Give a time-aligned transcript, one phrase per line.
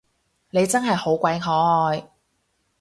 [0.49, 2.07] 你真係好鬼可愛